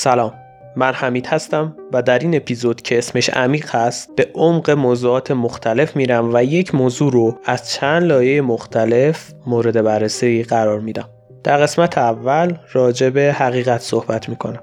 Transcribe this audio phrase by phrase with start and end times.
[0.00, 0.34] سلام.
[0.76, 5.96] من حمید هستم و در این اپیزود که اسمش عمیق هست به عمق موضوعات مختلف
[5.96, 11.08] میرم و یک موضوع رو از چند لایه مختلف مورد بررسی قرار میدم.
[11.44, 14.60] در قسمت اول راجع به حقیقت صحبت می‌کنم.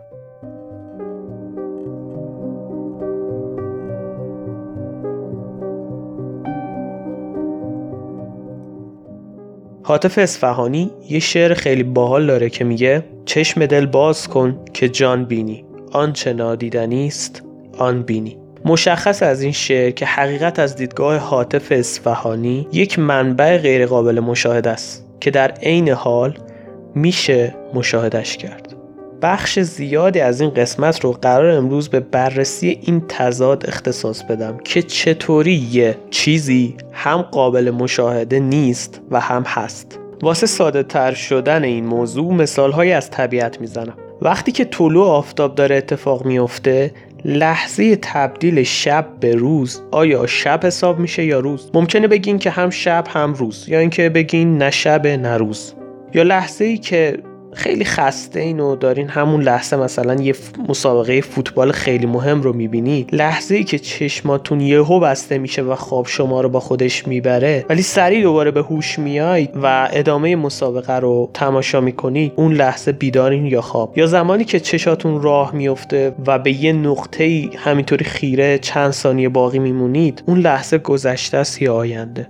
[9.88, 15.26] حاطف اصفهانی یه شعر خیلی باحال داره که میگه چشم دل باز کن که جان
[15.26, 17.44] بینی آنچه نادیدنی است
[17.78, 18.38] آن بینی.
[18.66, 25.06] مشخص از این شعر که حقیقت از دیدگاه حاطف اصفهانی یک منبع غیرقابل مشاهده است
[25.20, 26.38] که در عین حال
[26.96, 28.67] میشه مشاهدش کرد.
[29.22, 34.82] بخش زیادی از این قسمت رو قرار امروز به بررسی این تضاد اختصاص بدم که
[34.82, 40.00] چطوری یه چیزی هم قابل مشاهده نیست و هم هست.
[40.22, 43.94] واسه ساده تر شدن این موضوع مثال از طبیعت می‌زنم.
[44.22, 46.92] وقتی که طلوع آفتاب داره اتفاق میفته
[47.26, 52.70] لحظه تبدیل شب به روز آیا شب حساب میشه یا روز؟ ممکنه بگین که هم
[52.70, 55.74] شب هم روز یا اینکه بگین نه شب نه روز.
[56.14, 57.18] یا لحظه ای که
[57.54, 59.08] خیلی خسته اینو دارین.
[59.08, 60.36] همون لحظه مثلا یه
[60.70, 63.08] مسابقه فوتبال خیلی مهم رو می‌بینی.
[63.12, 67.82] لحظه ای که چشماتون یهو بسته میشه و خواب شما رو با خودش می‌بره ولی
[67.82, 73.62] سریع دوباره به هوش میایید و ادامه مسابقه رو تماشا می‌کنید اون لحظه بیدارین یا
[73.62, 73.98] خواب.
[73.98, 79.30] یا زمانی که چشاتون راه میفته و به یه نقطه ای همینطوری خیره چند ثانیه
[79.30, 82.30] باقی میمونید اون لحظه گذشته است یا آینده.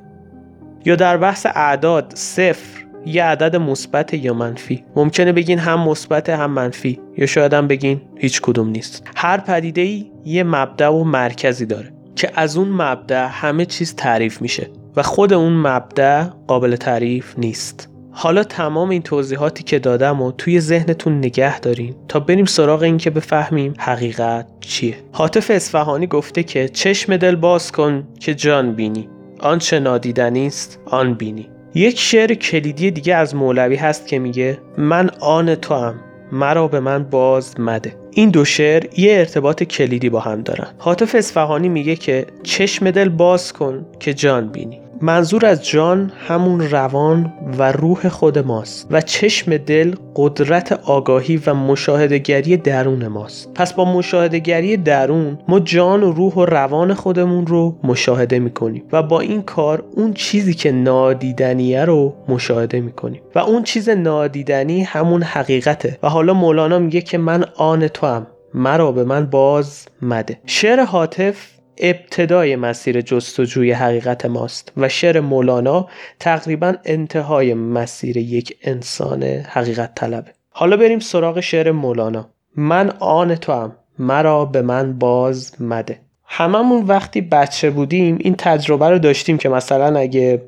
[0.86, 2.87] یا در بحث اعداد صفر.
[3.08, 4.84] یه عدد مثبت یا منفی.
[4.96, 7.00] ممکنه بگین هم مثبت هم منفی.
[7.18, 9.10] یا شاید هم بگین هیچ کدوم نیست.
[9.16, 14.42] هر پدیده ای یه مبدع و مرکزی داره که از اون مبدع همه چیز تعریف
[14.42, 17.90] میشه و خود اون مبدع قابل تعریف نیست.
[18.12, 22.98] حالا تمام این توضیحاتی که دادم و توی ذهنتون نگه دارین تا بریم سراغ این
[22.98, 24.96] که بفهمیم حقیقت چیه.
[25.12, 29.10] حاطف اصفهانی گفته که چشم دل باز کن که جان بینی.
[29.40, 31.50] آنچه نادیدنی است آن بینی.
[31.78, 35.96] یک شعر کلیدی دیگه از مولوی هست که میگه من آن تو هم
[36.32, 37.96] مرا به من باز مده.
[38.12, 40.68] این دو شعر یه ارتباط کلیدی با هم دارن.
[40.78, 44.87] حاطف اصفهانی میگه که چشم دل باز کن که جان بینی.
[45.02, 51.54] منظور از جان همون روان و روح خود ماست و چشم دل قدرت آگاهی و
[51.54, 53.54] مشاهدگری درون ماست.
[53.54, 59.04] پس با مشاهدگری درون ما جان و روح و روان خودمون رو مشاهده می‌کنیم و
[59.04, 63.22] با این کار اون چیزی که نادیدنیه رو مشاهده می‌کنیم.
[63.36, 65.98] و اون چیز نادیدنی همون حقیقته.
[66.04, 70.40] و حالا مولانا میگه که من آن تو هم مرا به من باز مده.
[70.46, 75.88] شعر حاطف ابتدای مسیر جستجوی حقیقت ماست و شعر مولانا
[76.20, 80.32] تقریبا انتهای مسیر یک انسان حقیقت طلبه.
[80.50, 82.30] حالا بریم سراغ شعر مولانا.
[82.56, 86.00] من آن تو هم مرا به من باز مده.
[86.26, 90.42] هممون وقتی بچه بودیم این تجربه رو داشتیم که مثلا اگه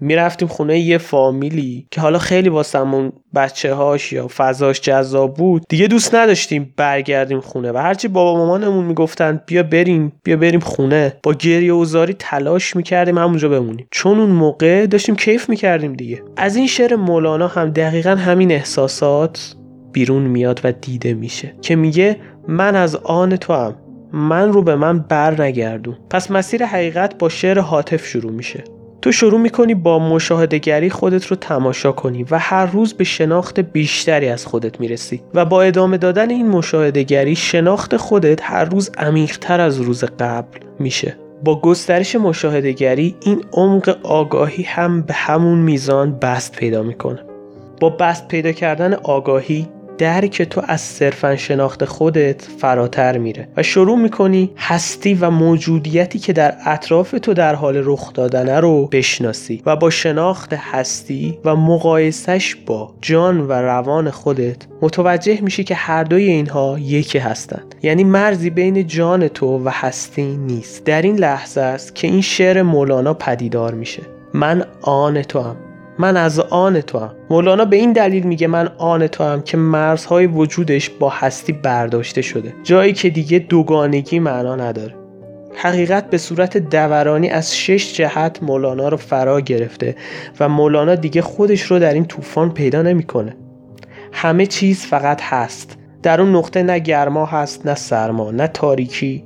[0.00, 5.62] می‌رفتیم خونه یه فامیلی که حالا خیلی واسمون بچه هاش یا فضاش جذاب بود.
[5.68, 11.12] دیگه دوست نداشتیم برگردیم خونه و هرچی بابا مامانمون می‌گفتن بیا بریم بیا بریم خونه.
[11.22, 13.86] با گریه و زاری تلاش می‌کردیم همونجا بمونیم.
[13.90, 16.22] چون اون موقع داشتیم کیف می‌کردیم دیگه.
[16.36, 19.56] از این شعر مولانا هم دقیقا همین احساسات
[19.92, 22.16] بیرون میاد و دیده میشه که میگه
[22.48, 23.74] من از آن تو هم
[24.12, 28.64] من رو به من بر نگردون پس مسیر حقیقت با شعر حاطف شروع میشه.
[29.02, 34.28] تو شروع می‌کنی با مشاهدهگری خودت رو تماشا کنی و هر روز به شناخت بیشتری
[34.28, 39.80] از خودت می‌رسی و با ادامه دادن این مشاهدهگری شناخت خودت هر روز عمیقتر از
[39.80, 41.16] روز قبل میشه.
[41.44, 47.20] با گسترش مشاهدهگری این عمق آگاهی هم به همون میزان بست پیدا می‌کنه.
[47.80, 53.98] با بست پیدا کردن آگاهی درک تو از صرفا شناخت خودت فراتر میره و شروع
[53.98, 59.76] می‌کنی هستی و موجودیتی که در اطراف تو در حال رخ دادنه رو بشناسی و
[59.76, 66.24] با شناخت هستی و مقایسش با جان و روان خودت متوجه میشی که هر دوی
[66.24, 67.74] اینها یکی هستند.
[67.82, 70.84] یعنی مرزی بین جان تو و هستی نیست.
[70.84, 74.02] در این لحظه است که این شعر مولانا پدیدار میشه.
[74.34, 75.56] من آن تو هم
[75.98, 79.56] من از آن تو هم مولانا به این دلیل میگه من آن تو هم که
[79.56, 82.54] مرزهای وجودش با هستی برداشته شده.
[82.62, 84.94] جایی که دیگه دوگانگی معنا نداره.
[85.54, 89.96] حقیقت به صورت دورانی از شش جهت مولانا رو فرا گرفته
[90.40, 93.36] و مولانا دیگه خودش رو در این طوفان پیدا نمی‌کنه.
[94.12, 95.78] همه چیز فقط هست.
[96.02, 99.24] در اون نقطه نه گرما هست نه سرما نه تاریکی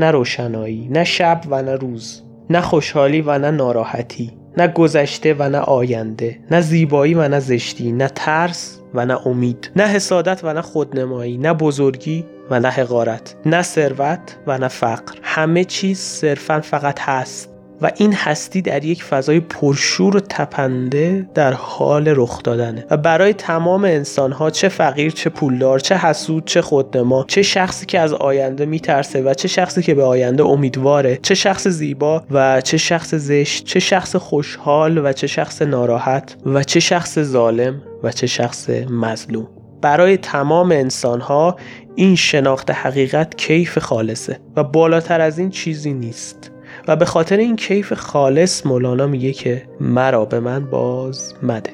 [0.00, 4.32] نه روشنایی نه شب و نه روز نه خوشحالی و نه ناراحتی.
[4.56, 9.70] نه گذشته و نه آینده نه زیبایی و نه زشتی نه ترس و نه امید
[9.76, 15.14] نه حسادت و نه خودنمایی نه بزرگی و نه حقارت نه ثروت و نه فقر.
[15.22, 17.53] همه چیز صرفا فقط هست.
[17.84, 22.86] و این هستی در یک فضای پرشور و تپنده در حال رخ دادنه.
[22.90, 27.86] و برای تمام انسان ها چه فقیر چه پولدار چه حسود چه خودنما چه شخصی
[27.86, 32.60] که از آینده میترسه و چه شخصی که به آینده امیدواره چه شخص زیبا و
[32.60, 38.12] چه شخص زشت چه شخص خوشحال و چه شخص ناراحت و چه شخص ظالم و
[38.12, 39.48] چه شخص مظلوم.
[39.80, 41.56] برای تمام انسان ها
[41.94, 46.53] این شناخت حقیقت کیف خالصه و بالاتر از این چیزی نیست.
[46.88, 51.70] و به خاطر این کیف خالص مولانا میگه که مرا به من باز مده.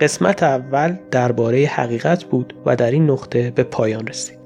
[0.00, 4.43] قسمت اول درباره حقیقت بود و در این نقطه به پایان رسید.